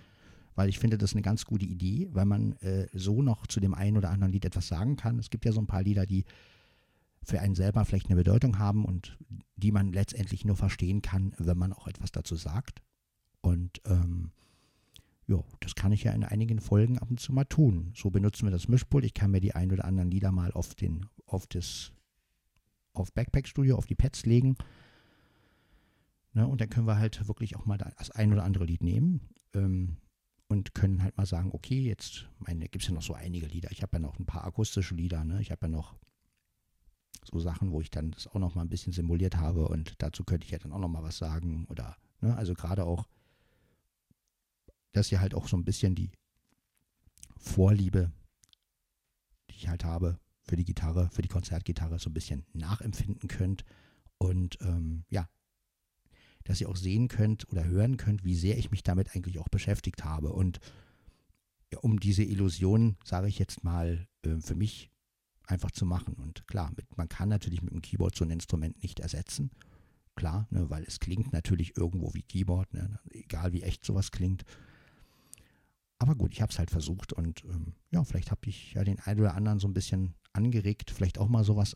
Weil 0.55 0.69
ich 0.69 0.79
finde, 0.79 0.98
das 0.98 1.12
ist 1.12 1.15
eine 1.15 1.22
ganz 1.22 1.45
gute 1.45 1.65
Idee, 1.65 2.07
weil 2.12 2.25
man 2.25 2.53
äh, 2.57 2.88
so 2.93 3.22
noch 3.22 3.48
zu 3.48 3.60
dem 3.60 3.74
einen 3.74 3.98
oder 3.98 4.10
anderen 4.10 4.31
Lied 4.31 4.45
etwas 4.45 4.67
sagen 4.67 4.95
kann. 4.95 5.19
Es 5.19 5.29
gibt 5.29 5.43
ja 5.43 5.51
so 5.51 5.60
ein 5.60 5.67
paar 5.67 5.84
Lieder, 5.84 6.05
die 6.05 6.24
für 7.25 7.39
einen 7.39 7.55
selber 7.55 7.84
vielleicht 7.86 8.08
eine 8.08 8.15
Bedeutung 8.15 8.60
haben 8.60 8.86
und 8.86 9.17
die 9.55 9.72
man 9.72 9.91
letztendlich 9.91 10.46
nur 10.46 10.55
verstehen 10.55 11.01
kann, 11.01 11.34
wenn 11.38 11.58
man 11.58 11.74
auch 11.74 11.88
etwas 11.88 12.12
dazu 12.12 12.36
sagt. 12.36 12.82
Und 13.41 13.82
ähm, 13.86 14.32
ja, 15.27 15.44
das 15.60 15.75
kann 15.75 15.91
ich 15.91 16.03
ja 16.03 16.12
in 16.12 16.24
einigen 16.24 16.60
Folgen 16.60 17.00
ab 17.00 17.10
und 17.10 17.20
zu 17.20 17.34
mal 17.34 17.46
tun. 17.46 17.91
So 17.96 18.12
benutzen 18.12 18.46
wir 18.46 18.51
das 18.51 18.67
Mischpult. 18.67 19.05
Ich 19.05 19.13
kann 19.13 19.32
mir 19.32 19.41
die 19.41 19.55
ein 19.55 19.72
oder 19.72 19.86
anderen 19.86 20.12
Lieder 20.12 20.32
mal 20.32 20.51
auf 20.51 20.75
den, 20.75 21.08
auf 21.25 21.48
das, 21.48 21.91
auf 22.94 23.12
Backpack 23.12 23.48
Studio, 23.48 23.75
auf 23.75 23.88
die 23.88 23.96
Pads 23.96 24.25
legen. 24.25 24.55
Ne, 26.34 26.48
und 26.48 26.62
dann 26.62 26.70
können 26.70 26.88
wir 26.88 26.98
halt 26.98 27.27
wirklich 27.27 27.55
auch 27.55 27.65
mal 27.65 27.77
das 27.77 28.12
ein 28.12 28.34
oder 28.34 28.44
andere 28.44 28.65
Lied 28.65 28.84
nehmen. 28.84 29.22
Ähm, 29.53 29.98
und 30.48 30.75
können 30.75 31.01
halt 31.01 31.17
mal 31.17 31.25
sagen, 31.25 31.50
okay, 31.53 31.82
jetzt, 31.82 32.29
meine, 32.38 32.67
gibt 32.67 32.84
es 32.84 32.89
ja 32.89 32.94
noch 32.94 33.01
so 33.01 33.15
einige 33.15 33.48
Lieder. 33.48 33.72
Ich 33.72 33.82
habe 33.82 33.94
ja 33.94 34.00
noch 34.00 34.20
ein 34.20 34.27
paar 34.27 34.44
akustische 34.44 34.94
Lieder, 34.94 35.24
ne? 35.24 35.41
Ich 35.41 35.50
habe 35.50 35.65
ja 35.65 35.70
noch 35.70 35.96
so 37.25 37.39
Sachen, 37.39 37.72
wo 37.72 37.82
ich 37.82 37.89
dann 37.89 38.12
das 38.12 38.27
auch 38.27 38.39
noch 38.39 38.55
mal 38.55 38.62
ein 38.62 38.70
bisschen 38.70 38.94
simuliert 38.94 39.38
habe 39.38 39.67
und 39.67 39.96
dazu 40.00 40.24
könnte 40.24 40.46
ich 40.46 40.51
ja 40.51 40.60
dann 40.60 40.72
auch 40.72 40.79
noch 40.79 40.89
mal 40.89 41.03
was 41.03 41.17
sagen 41.17 41.65
oder, 41.70 41.98
ne, 42.22 42.36
also 42.36 42.53
gerade 42.53 42.86
auch, 42.86 43.08
dass 44.91 45.12
ihr 45.12 45.20
halt 45.20 45.34
auch 45.34 45.48
so 45.48 45.58
ein 45.58 45.65
bisschen 45.65 45.96
die 45.96 46.12
Vorliebe, 47.38 48.12
die 49.50 49.55
ich 49.55 49.67
halt 49.67 49.84
habe 49.84 50.20
für 50.44 50.55
die 50.55 50.65
Gitarre, 50.65 51.10
für 51.12 51.22
die 51.22 51.27
Konzertgitarre 51.27 52.00
so 52.00 52.10
ein 52.10 52.13
bisschen 52.13 52.46
nachempfinden 52.53 53.27
könnt 53.27 53.65
und 54.17 54.58
ähm, 54.62 55.03
ja, 55.10 55.27
dass 56.46 56.62
ihr 56.62 56.70
auch 56.70 56.75
sehen 56.75 57.08
könnt 57.08 57.50
oder 57.51 57.65
hören 57.65 57.98
könnt, 57.98 58.24
wie 58.24 58.36
sehr 58.36 58.58
ich 58.58 58.72
mich 58.72 58.84
damit 58.84 59.15
eigentlich 59.15 59.39
auch 59.39 59.50
beschäftigt 59.50 60.05
habe. 60.05 60.32
Und 60.32 60.60
ja, 61.72 61.79
um 61.79 62.00
diese 62.00 62.24
Illusion, 62.24 62.98
sage 63.03 63.27
ich 63.27 63.39
jetzt 63.39 63.63
mal, 63.63 64.08
äh, 64.24 64.38
für 64.39 64.55
mich 64.55 64.91
einfach 65.47 65.71
zu 65.71 65.85
machen. 65.85 66.15
Und 66.15 66.47
klar, 66.47 66.71
mit, 66.75 66.97
man 66.97 67.09
kann 67.09 67.29
natürlich 67.29 67.61
mit 67.61 67.73
dem 67.73 67.81
Keyboard 67.81 68.15
so 68.15 68.25
ein 68.25 68.31
Instrument 68.31 68.81
nicht 68.81 68.99
ersetzen. 68.99 69.51
Klar, 70.15 70.47
ne, 70.49 70.69
weil 70.69 70.83
es 70.83 70.99
klingt 70.99 71.33
natürlich 71.33 71.75
irgendwo 71.75 72.13
wie 72.13 72.23
Keyboard, 72.23 72.73
ne, 72.73 72.99
egal 73.09 73.51
wie 73.51 73.63
echt 73.63 73.83
sowas 73.83 74.11
klingt. 74.11 74.43
Aber 75.97 76.15
gut, 76.15 76.33
ich 76.33 76.41
habe 76.41 76.51
es 76.51 76.59
halt 76.59 76.71
versucht 76.71 77.13
und 77.13 77.43
ähm, 77.45 77.73
ja, 77.91 78.03
vielleicht 78.03 78.31
habe 78.31 78.41
ich 78.45 78.73
ja 78.73 78.83
den 78.83 78.99
einen 78.99 79.21
oder 79.21 79.35
anderen 79.35 79.59
so 79.59 79.67
ein 79.67 79.73
bisschen 79.73 80.13
angeregt, 80.33 80.91
vielleicht 80.91 81.17
auch 81.17 81.27
mal 81.27 81.43
sowas 81.43 81.75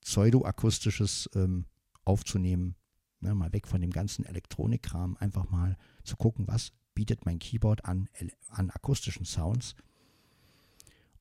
Pseudoakustisches 0.00 1.30
ähm, 1.34 1.66
aufzunehmen. 2.04 2.76
Ne, 3.20 3.34
mal 3.34 3.52
weg 3.52 3.68
von 3.68 3.80
dem 3.80 3.90
ganzen 3.90 4.24
Elektronikkram, 4.24 5.16
einfach 5.16 5.48
mal 5.48 5.76
zu 6.02 6.16
gucken, 6.16 6.48
was 6.48 6.72
bietet 6.94 7.24
mein 7.24 7.38
Keyboard 7.38 7.84
an, 7.84 8.08
an 8.48 8.70
akustischen 8.70 9.24
Sounds. 9.24 9.76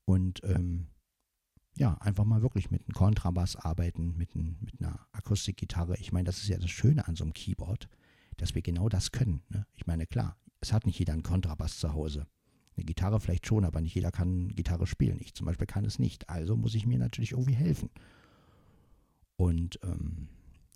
Und 0.05 0.43
ähm, 0.43 0.87
ja, 1.77 1.95
einfach 1.95 2.25
mal 2.25 2.41
wirklich 2.41 2.71
mit 2.71 2.81
einem 2.81 2.93
Kontrabass 2.93 3.55
arbeiten, 3.55 4.15
mit, 4.17 4.35
ein, 4.35 4.57
mit 4.61 4.79
einer 4.79 5.07
Akustikgitarre. 5.13 5.97
Ich 5.97 6.11
meine, 6.11 6.25
das 6.25 6.39
ist 6.39 6.49
ja 6.49 6.57
das 6.57 6.69
Schöne 6.69 7.07
an 7.07 7.15
so 7.15 7.23
einem 7.23 7.33
Keyboard, 7.33 7.87
dass 8.37 8.55
wir 8.55 8.61
genau 8.61 8.89
das 8.89 9.11
können. 9.11 9.41
Ne? 9.49 9.65
Ich 9.75 9.87
meine, 9.87 10.05
klar, 10.05 10.37
es 10.59 10.73
hat 10.73 10.85
nicht 10.85 10.99
jeder 10.99 11.13
einen 11.13 11.23
Kontrabass 11.23 11.79
zu 11.79 11.93
Hause. 11.93 12.27
Eine 12.75 12.85
Gitarre 12.85 13.19
vielleicht 13.19 13.47
schon, 13.47 13.65
aber 13.65 13.81
nicht 13.81 13.95
jeder 13.95 14.11
kann 14.11 14.49
Gitarre 14.49 14.87
spielen. 14.87 15.19
Ich 15.21 15.33
zum 15.33 15.45
Beispiel 15.45 15.67
kann 15.67 15.85
es 15.85 15.99
nicht. 15.99 16.29
Also 16.29 16.55
muss 16.55 16.75
ich 16.75 16.85
mir 16.85 16.97
natürlich 16.97 17.31
irgendwie 17.31 17.55
helfen. 17.55 17.89
Und 19.37 19.79
ähm, 19.83 20.29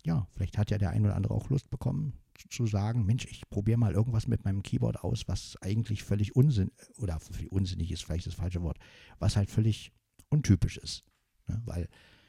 ja, 0.04 0.26
vielleicht 0.32 0.58
hat 0.58 0.70
ja 0.70 0.78
der 0.78 0.90
ein 0.90 1.04
oder 1.04 1.16
andere 1.16 1.34
auch 1.34 1.50
Lust 1.50 1.70
bekommen 1.70 2.14
zu 2.50 2.66
sagen, 2.66 3.06
Mensch, 3.06 3.26
ich 3.26 3.48
probiere 3.48 3.78
mal 3.78 3.94
irgendwas 3.94 4.28
mit 4.28 4.44
meinem 4.44 4.62
Keyboard 4.62 5.02
aus, 5.02 5.26
was 5.26 5.56
eigentlich 5.62 6.02
völlig 6.02 6.36
unsinn 6.36 6.70
oder 6.98 7.18
unsinnig 7.50 7.90
ist 7.90 8.04
vielleicht 8.04 8.26
das 8.26 8.34
falsche 8.34 8.62
Wort, 8.62 8.78
was 9.18 9.36
halt 9.36 9.50
völlig 9.50 9.92
untypisch 10.28 10.76
ist. 10.76 11.04
Ne? 11.46 11.60
Weil 11.64 11.88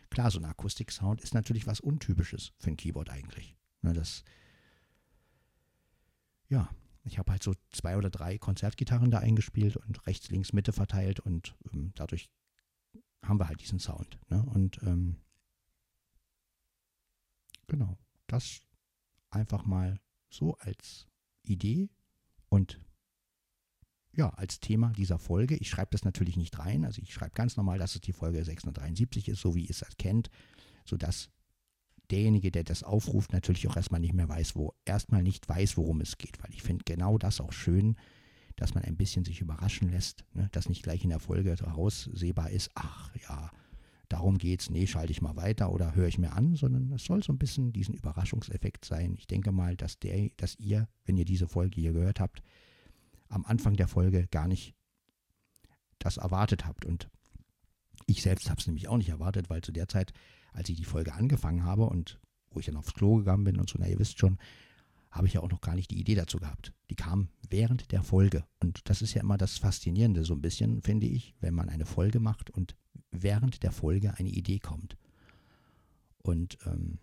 klar, 0.10 0.32
so 0.32 0.40
ein 0.40 0.46
Akustik-Sound 0.46 1.22
ist 1.22 1.34
natürlich 1.34 1.68
was 1.68 1.80
Untypisches 1.80 2.54
für 2.58 2.72
ein 2.72 2.78
Keyboard 2.78 3.10
eigentlich. 3.10 3.56
Ne? 3.82 3.94
Das, 3.94 4.24
ja, 6.50 6.70
ich 7.04 7.18
habe 7.18 7.32
halt 7.32 7.44
so 7.44 7.54
zwei 7.72 7.98
oder 7.98 8.10
drei 8.10 8.38
Konzertgitarren 8.38 9.12
da 9.12 9.20
eingespielt 9.20 9.78
und 9.78 10.06
rechts, 10.08 10.30
links, 10.30 10.54
Mitte 10.54 10.74
verteilt 10.74 11.20
und 11.20 11.56
ähm, 11.74 11.92
dadurch 11.96 12.30
haben 13.24 13.40
wir 13.40 13.48
halt 13.48 13.62
diesen 13.62 13.80
Sound. 13.80 14.20
Ne? 14.30 14.44
Und 14.44 14.82
ähm, 14.84 15.18
genau, 17.68 17.98
das 18.28 18.62
einfach 19.30 19.66
mal 19.66 20.00
so 20.30 20.56
als 20.58 21.08
Idee 21.44 21.90
und 22.50 22.80
ja, 24.18 24.30
als 24.30 24.60
Thema 24.60 24.92
dieser 24.98 25.20
Folge. 25.20 25.56
Ich 25.56 25.70
schreibe 25.70 25.92
das 25.92 26.04
natürlich 26.04 26.38
nicht 26.38 26.58
rein. 26.58 26.84
Also 26.84 27.02
ich 27.02 27.14
schreibe 27.14 27.36
ganz 27.36 27.56
normal, 27.56 27.78
dass 27.78 27.96
es 27.96 28.02
die 28.02 28.14
Folge 28.14 28.44
673 28.44 29.30
ist, 29.30 29.40
so 29.40 29.56
wie 29.56 29.64
ihr 29.64 29.70
es 29.70 29.84
erkennt, 29.84 30.30
sodass 30.86 31.30
derjenige, 32.10 32.52
der 32.52 32.64
das 32.64 32.84
aufruft, 32.84 33.32
natürlich 33.32 33.68
auch 33.68 33.76
erstmal 33.76 34.02
nicht 34.02 34.14
mehr 34.14 34.28
weiß, 34.28 34.56
wo, 34.56 34.74
erstmal 34.86 35.22
nicht 35.22 35.48
weiß, 35.48 35.78
worum 35.78 36.02
es 36.02 36.18
geht. 36.18 36.42
Weil 36.42 36.52
ich 36.52 36.64
finde 36.64 36.84
genau 36.84 37.20
das 37.20 37.40
auch 37.40 37.52
schön, 37.54 37.96
dass 38.56 38.74
man 38.74 38.84
ein 38.86 38.98
bisschen 38.98 39.24
sich 39.24 39.40
überraschen 39.40 39.90
lässt, 39.90 40.26
ne? 40.34 40.50
dass 40.52 40.68
nicht 40.68 40.82
gleich 40.82 41.04
in 41.04 41.12
der 41.12 41.20
Folge 41.20 41.56
heraussehbar 41.56 42.50
ist, 42.50 42.72
ach 42.74 43.16
ja, 43.30 43.52
darum 44.10 44.40
geht's, 44.40 44.72
nee, 44.72 44.88
schalte 44.88 45.12
ich 45.12 45.22
mal 45.22 45.36
weiter 45.36 45.72
oder 45.72 45.94
höre 45.94 46.08
ich 46.08 46.18
mir 46.18 46.32
an, 46.32 46.56
sondern 46.56 46.92
es 46.92 47.04
soll 47.04 47.22
so 47.22 47.32
ein 47.32 47.38
bisschen 47.38 47.72
diesen 47.72 47.94
Überraschungseffekt 47.94 48.84
sein. 48.84 49.14
Ich 49.16 49.28
denke 49.28 49.52
mal, 49.52 49.76
dass 49.76 50.00
der, 50.00 50.32
dass 50.38 50.56
ihr, 50.56 50.88
wenn 51.06 51.18
ihr 51.18 51.26
diese 51.26 51.48
Folge 51.48 51.80
hier 51.80 51.94
gehört 51.94 52.20
habt, 52.20 52.42
am 53.30 53.46
Anfang 53.46 53.76
der 53.76 53.88
Folge 53.88 54.28
gar 54.28 54.48
nicht 54.48 54.76
das 56.00 56.18
erwartet 56.18 56.66
habt. 56.66 56.86
Und 56.86 57.10
ich 58.06 58.22
selbst 58.22 58.50
habe 58.50 58.60
es 58.60 58.68
nämlich 58.68 58.88
auch 58.88 58.98
nicht 58.98 59.10
erwartet, 59.10 59.50
weil 59.50 59.62
zu 59.62 59.72
der 59.72 59.88
Zeit, 59.88 60.14
als 60.54 60.70
ich 60.70 60.78
die 60.78 60.86
Folge 60.86 61.14
angefangen 61.14 61.64
habe 61.64 61.86
und 61.86 62.20
wo 62.52 62.60
ich 62.60 62.66
dann 62.66 62.78
aufs 62.78 62.94
Klo 62.94 63.18
gegangen 63.18 63.44
bin 63.44 63.60
und 63.60 63.70
so, 63.70 63.78
na 63.80 63.88
ihr 63.88 64.00
wisst 64.00 64.20
schon, 64.20 64.38
habe 65.12 65.28
ich 65.28 65.34
ja 65.34 65.42
auch 65.42 65.50
noch 65.50 65.62
gar 65.62 65.76
nicht 65.76 65.92
die 65.92 66.00
Idee 66.00 66.16
dazu 66.16 66.38
gehabt. 66.38 66.74
Die 66.90 66.96
kam 66.96 67.30
während 67.50 67.92
der 67.92 68.04
Folge. 68.04 68.46
Und 68.60 68.90
das 68.90 69.02
ist 69.02 69.14
ja 69.14 69.22
immer 69.22 69.38
das 69.38 69.58
Faszinierende, 69.58 70.24
so 70.24 70.34
ein 70.34 70.42
bisschen, 70.42 70.82
finde 70.82 71.08
ich, 71.08 71.34
wenn 71.40 71.54
man 71.54 71.70
eine 71.70 71.86
Folge 71.86 72.20
macht 72.20 72.50
und 72.50 72.76
während 73.12 73.64
der 73.64 73.72
Folge 73.72 74.14
eine 74.18 74.30
Idee 74.30 74.60
kommt. 74.60 74.98
Und 76.20 76.58
ähm, 76.66 77.00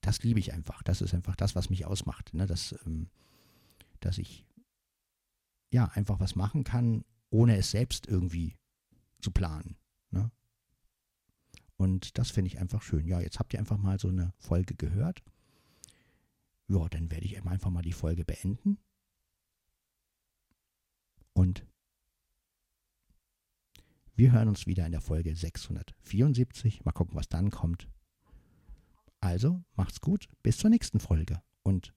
das 0.00 0.22
liebe 0.22 0.40
ich 0.40 0.52
einfach. 0.52 0.82
Das 0.82 1.00
ist 1.00 1.14
einfach 1.14 1.36
das, 1.36 1.54
was 1.54 1.70
mich 1.70 1.84
ausmacht. 1.86 2.32
Ne? 2.34 2.46
Dass, 2.46 2.74
ähm, 2.86 3.08
dass 4.00 4.18
ich 4.18 4.46
ja 5.70 5.86
einfach 5.86 6.20
was 6.20 6.34
machen 6.36 6.64
kann, 6.64 7.04
ohne 7.30 7.56
es 7.56 7.70
selbst 7.70 8.06
irgendwie 8.06 8.56
zu 9.20 9.30
planen. 9.30 9.76
Ne? 10.10 10.30
Und 11.76 12.18
das 12.18 12.30
finde 12.30 12.48
ich 12.48 12.58
einfach 12.58 12.82
schön. 12.82 13.06
Ja, 13.06 13.20
jetzt 13.20 13.38
habt 13.38 13.52
ihr 13.52 13.60
einfach 13.60 13.78
mal 13.78 13.98
so 13.98 14.08
eine 14.08 14.32
Folge 14.38 14.74
gehört. 14.74 15.22
Ja, 16.68 16.88
dann 16.88 17.10
werde 17.10 17.24
ich 17.24 17.36
einfach 17.36 17.70
mal 17.70 17.82
die 17.82 17.92
Folge 17.92 18.24
beenden. 18.24 18.78
Und 21.32 21.64
wir 24.14 24.32
hören 24.32 24.48
uns 24.48 24.66
wieder 24.66 24.84
in 24.84 24.92
der 24.92 25.00
Folge 25.00 25.34
674. 25.34 26.84
Mal 26.84 26.92
gucken, 26.92 27.14
was 27.14 27.28
dann 27.28 27.50
kommt. 27.50 27.88
Also, 29.20 29.62
macht's 29.76 30.00
gut, 30.00 30.28
bis 30.42 30.58
zur 30.58 30.70
nächsten 30.70 30.98
Folge. 31.00 31.40
Und 31.62 31.94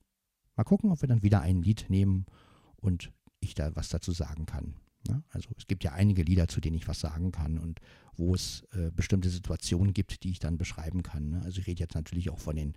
mal 0.54 0.64
gucken, 0.64 0.92
ob 0.92 1.02
wir 1.02 1.08
dann 1.08 1.22
wieder 1.22 1.40
ein 1.40 1.62
Lied 1.62 1.86
nehmen 1.88 2.26
und 2.76 3.12
ich 3.42 3.54
da 3.54 3.74
was 3.76 3.88
dazu 3.88 4.12
sagen 4.12 4.46
kann. 4.46 4.74
Ne? 5.08 5.22
Also 5.30 5.48
es 5.56 5.66
gibt 5.66 5.84
ja 5.84 5.92
einige 5.92 6.22
Lieder, 6.22 6.48
zu 6.48 6.60
denen 6.60 6.76
ich 6.76 6.88
was 6.88 7.00
sagen 7.00 7.32
kann 7.32 7.58
und 7.58 7.80
wo 8.16 8.34
es 8.34 8.64
äh, 8.72 8.90
bestimmte 8.90 9.30
Situationen 9.30 9.94
gibt, 9.94 10.22
die 10.22 10.30
ich 10.30 10.38
dann 10.38 10.58
beschreiben 10.58 11.02
kann. 11.02 11.30
Ne? 11.30 11.42
Also 11.42 11.60
ich 11.60 11.66
rede 11.66 11.80
jetzt 11.80 11.94
natürlich 11.94 12.30
auch 12.30 12.38
von 12.38 12.56
den 12.56 12.74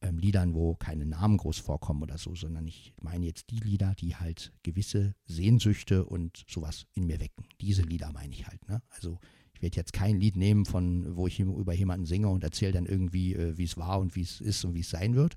ähm, 0.00 0.18
Liedern, 0.18 0.54
wo 0.54 0.74
keine 0.74 1.06
Namen 1.06 1.36
groß 1.36 1.58
vorkommen 1.58 2.02
oder 2.02 2.18
so, 2.18 2.34
sondern 2.34 2.66
ich 2.66 2.94
meine 3.00 3.26
jetzt 3.26 3.50
die 3.50 3.58
Lieder, 3.58 3.94
die 3.94 4.16
halt 4.16 4.52
gewisse 4.62 5.14
Sehnsüchte 5.26 6.04
und 6.04 6.44
sowas 6.48 6.86
in 6.94 7.06
mir 7.06 7.20
wecken. 7.20 7.44
Diese 7.60 7.82
Lieder 7.82 8.12
meine 8.12 8.32
ich 8.34 8.46
halt. 8.46 8.66
Ne? 8.68 8.82
Also 8.90 9.18
ich 9.54 9.62
werde 9.62 9.76
jetzt 9.76 9.92
kein 9.92 10.20
Lied 10.20 10.36
nehmen, 10.36 10.64
von 10.64 11.16
wo 11.16 11.26
ich 11.26 11.40
über 11.40 11.72
jemanden 11.72 12.06
singe 12.06 12.28
und 12.28 12.44
erzähle 12.44 12.72
dann 12.72 12.86
irgendwie, 12.86 13.34
äh, 13.34 13.56
wie 13.56 13.64
es 13.64 13.76
war 13.76 13.98
und 13.98 14.14
wie 14.16 14.22
es 14.22 14.40
ist 14.40 14.64
und 14.64 14.74
wie 14.74 14.80
es 14.80 14.90
sein 14.90 15.14
wird, 15.14 15.36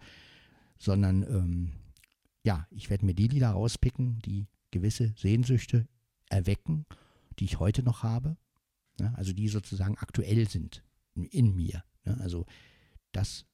sondern 0.77 1.23
ähm, 1.23 1.71
ja, 2.47 2.65
ich 2.71 2.89
werde 2.89 3.05
mir 3.05 3.13
die 3.13 3.27
Lieder 3.27 3.49
rauspicken, 3.49 4.19
die 4.19 4.47
gewisse 4.71 5.13
Sehnsüchte 5.17 5.85
erwecken, 6.29 6.85
die 7.39 7.43
ich 7.43 7.59
heute 7.59 7.83
noch 7.83 8.03
habe. 8.03 8.37
Ja, 9.01 9.13
also 9.15 9.33
die 9.33 9.49
sozusagen 9.49 9.97
aktuell 9.97 10.49
sind 10.49 10.81
in, 11.13 11.25
in 11.25 11.55
mir. 11.57 11.83
Ja, 12.05 12.13
also 12.13 12.45
das, 13.11 13.45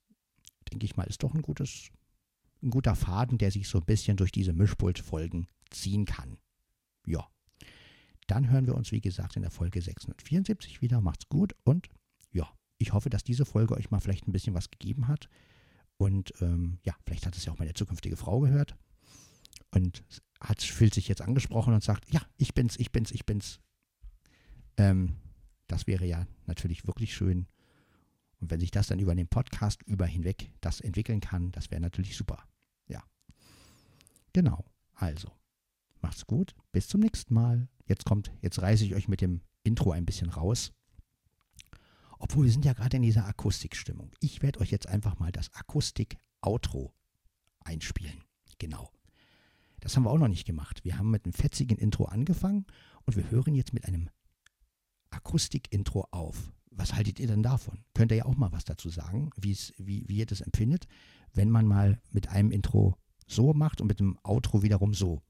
denke 0.71 0.85
ich 0.85 0.95
mal, 0.95 1.05
ist 1.05 1.23
doch 1.23 1.33
ein 1.33 1.41
gutes, 1.41 1.89
ein 2.61 2.69
guter 2.69 2.93
Faden, 2.95 3.39
der 3.39 3.49
sich 3.49 3.67
so 3.67 3.79
ein 3.79 3.85
bisschen 3.85 4.15
durch 4.15 4.31
diese 4.31 4.53
Mischpult-Folgen 4.53 5.47
ziehen 5.71 6.05
kann. 6.05 6.37
Ja. 7.07 7.27
Dann 8.27 8.51
hören 8.51 8.67
wir 8.67 8.75
uns, 8.75 8.91
wie 8.91 9.01
gesagt, 9.01 9.37
in 9.37 9.41
der 9.41 9.49
Folge 9.49 9.81
674 9.81 10.83
wieder. 10.83 11.01
Macht's 11.01 11.27
gut 11.29 11.55
und 11.63 11.89
ja, 12.31 12.47
ich 12.77 12.93
hoffe, 12.93 13.09
dass 13.09 13.23
diese 13.23 13.45
Folge 13.45 13.75
euch 13.75 13.89
mal 13.89 13.99
vielleicht 13.99 14.27
ein 14.27 14.33
bisschen 14.33 14.53
was 14.53 14.69
gegeben 14.69 15.07
hat. 15.07 15.29
Und 15.97 16.31
ähm, 16.41 16.77
ja, 16.83 16.95
vielleicht 17.07 17.25
hat 17.25 17.35
es 17.35 17.45
ja 17.45 17.53
auch 17.53 17.59
meine 17.59 17.73
zukünftige 17.73 18.17
Frau 18.17 18.39
gehört 18.39 18.77
und 19.73 20.03
hat, 20.39 20.61
fühlt 20.61 20.93
sich 20.93 21.07
jetzt 21.07 21.21
angesprochen 21.21 21.73
und 21.73 21.83
sagt, 21.83 22.11
ja, 22.11 22.21
ich 22.37 22.53
bin's, 22.53 22.77
ich 22.77 22.91
bin's, 22.91 23.11
ich 23.11 23.25
bin's. 23.25 23.59
Ähm, 24.77 25.15
das 25.67 25.87
wäre 25.87 26.05
ja 26.05 26.27
natürlich 26.45 26.85
wirklich 26.85 27.13
schön. 27.13 27.47
Und 28.39 28.51
wenn 28.51 28.59
sich 28.59 28.71
das 28.71 28.87
dann 28.87 28.99
über 28.99 29.15
den 29.15 29.27
Podcast 29.27 29.81
über 29.83 30.05
hinweg 30.05 30.51
das 30.61 30.81
entwickeln 30.81 31.21
kann, 31.21 31.51
das 31.51 31.71
wäre 31.71 31.81
natürlich 31.81 32.17
super. 32.17 32.43
Ja. 32.87 33.03
Genau. 34.33 34.65
Also, 34.95 35.31
macht's 36.01 36.27
gut. 36.27 36.53
Bis 36.71 36.87
zum 36.87 37.01
nächsten 37.01 37.33
Mal. 37.33 37.67
Jetzt 37.85 38.05
kommt, 38.05 38.31
jetzt 38.41 38.61
reiße 38.61 38.85
ich 38.85 38.95
euch 38.95 39.07
mit 39.07 39.21
dem 39.21 39.41
Intro 39.63 39.91
ein 39.91 40.05
bisschen 40.05 40.29
raus. 40.29 40.73
Obwohl 42.19 42.45
wir 42.45 42.51
sind 42.51 42.65
ja 42.65 42.73
gerade 42.73 42.97
in 42.97 43.03
dieser 43.03 43.25
Akustikstimmung. 43.25 44.11
Ich 44.19 44.41
werde 44.41 44.59
euch 44.59 44.71
jetzt 44.71 44.87
einfach 44.87 45.19
mal 45.19 45.31
das 45.31 45.53
Akustik-Outro 45.53 46.93
einspielen. 47.61 48.23
Genau. 48.59 48.91
Das 49.83 49.97
haben 49.97 50.03
wir 50.03 50.11
auch 50.11 50.17
noch 50.17 50.29
nicht 50.29 50.45
gemacht. 50.45 50.85
Wir 50.85 50.97
haben 50.97 51.11
mit 51.11 51.25
einem 51.25 51.33
fetzigen 51.33 51.77
Intro 51.77 52.05
angefangen 52.05 52.65
und 53.05 53.17
wir 53.17 53.29
hören 53.29 53.53
jetzt 53.53 53.73
mit 53.73 53.83
einem 53.83 54.09
Akustik-Intro 55.09 56.07
auf. 56.11 56.53
Was 56.71 56.93
haltet 56.93 57.19
ihr 57.19 57.27
denn 57.27 57.43
davon? 57.43 57.83
Könnt 57.93 58.13
ihr 58.13 58.19
ja 58.19 58.25
auch 58.25 58.37
mal 58.37 58.53
was 58.53 58.63
dazu 58.63 58.87
sagen, 58.87 59.29
wie, 59.35 59.57
wie 59.77 60.15
ihr 60.15 60.25
das 60.25 60.39
empfindet, 60.39 60.87
wenn 61.33 61.49
man 61.49 61.67
mal 61.67 61.99
mit 62.11 62.29
einem 62.29 62.51
Intro 62.51 62.95
so 63.27 63.53
macht 63.53 63.81
und 63.81 63.87
mit 63.87 63.99
dem 63.99 64.17
Outro 64.23 64.63
wiederum 64.63 64.93
so. 64.93 65.21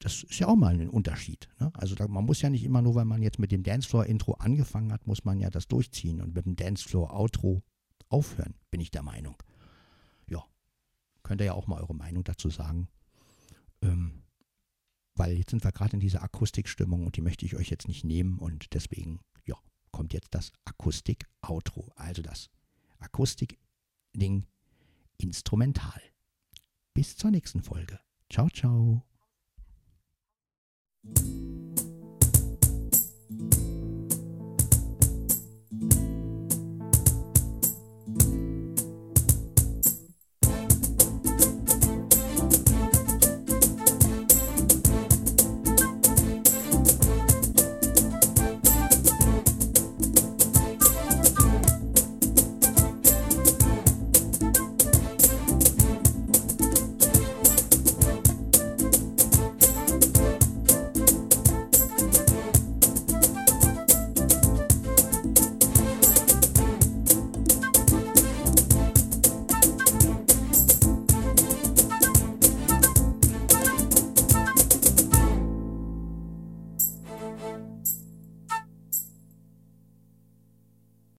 Das 0.00 0.22
ist 0.22 0.38
ja 0.38 0.48
auch 0.48 0.56
mal 0.56 0.74
ein 0.74 0.90
Unterschied. 0.90 1.48
Ne? 1.58 1.70
Also 1.72 1.94
da, 1.94 2.06
man 2.08 2.26
muss 2.26 2.42
ja 2.42 2.50
nicht 2.50 2.64
immer 2.64 2.82
nur, 2.82 2.94
weil 2.94 3.06
man 3.06 3.22
jetzt 3.22 3.38
mit 3.38 3.52
dem 3.52 3.62
Dancefloor-Intro 3.62 4.34
angefangen 4.34 4.92
hat, 4.92 5.06
muss 5.06 5.24
man 5.24 5.40
ja 5.40 5.48
das 5.48 5.66
durchziehen 5.66 6.20
und 6.20 6.34
mit 6.34 6.44
dem 6.44 6.56
Dancefloor-Outro 6.56 7.62
aufhören, 8.10 8.54
bin 8.70 8.82
ich 8.82 8.90
der 8.90 9.02
Meinung. 9.02 9.36
Ja, 10.28 10.44
könnt 11.22 11.40
ihr 11.40 11.46
ja 11.46 11.54
auch 11.54 11.68
mal 11.68 11.80
eure 11.80 11.94
Meinung 11.94 12.22
dazu 12.22 12.50
sagen. 12.50 12.88
Ähm, 13.82 14.22
weil 15.14 15.36
jetzt 15.36 15.50
sind 15.50 15.62
wir 15.64 15.72
gerade 15.72 15.94
in 15.94 16.00
dieser 16.00 16.22
Akustikstimmung 16.22 17.06
und 17.06 17.16
die 17.16 17.20
möchte 17.20 17.44
ich 17.44 17.56
euch 17.56 17.68
jetzt 17.68 17.88
nicht 17.88 18.04
nehmen 18.04 18.38
und 18.38 18.72
deswegen, 18.74 19.20
ja, 19.44 19.56
kommt 19.90 20.12
jetzt 20.12 20.34
das 20.34 20.52
Akustik-Outro, 20.64 21.92
also 21.96 22.22
das 22.22 22.48
Akustik-Ding 22.98 24.46
instrumental. 25.18 26.00
Bis 26.94 27.16
zur 27.16 27.30
nächsten 27.30 27.62
Folge. 27.62 28.00
Ciao, 28.30 28.48
ciao. 28.48 29.04